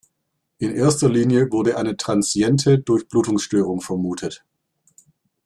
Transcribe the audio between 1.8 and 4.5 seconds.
transiente Durchblutungsstörung vermutet.